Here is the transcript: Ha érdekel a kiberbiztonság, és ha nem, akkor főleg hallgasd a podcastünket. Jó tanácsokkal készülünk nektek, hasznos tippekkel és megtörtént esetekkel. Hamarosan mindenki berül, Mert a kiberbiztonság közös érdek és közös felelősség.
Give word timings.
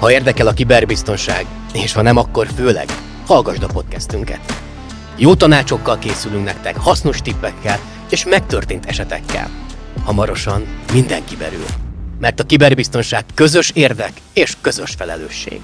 Ha 0.00 0.10
érdekel 0.10 0.46
a 0.46 0.52
kiberbiztonság, 0.52 1.46
és 1.72 1.92
ha 1.92 2.02
nem, 2.02 2.16
akkor 2.16 2.46
főleg 2.56 2.86
hallgasd 3.26 3.62
a 3.62 3.66
podcastünket. 3.66 4.40
Jó 5.16 5.34
tanácsokkal 5.34 5.98
készülünk 5.98 6.44
nektek, 6.44 6.76
hasznos 6.76 7.22
tippekkel 7.22 7.78
és 8.10 8.24
megtörtént 8.24 8.86
esetekkel. 8.86 9.50
Hamarosan 10.04 10.66
mindenki 10.92 11.36
berül, 11.36 11.64
Mert 12.20 12.40
a 12.40 12.44
kiberbiztonság 12.44 13.24
közös 13.34 13.70
érdek 13.74 14.12
és 14.32 14.56
közös 14.60 14.94
felelősség. 14.98 15.60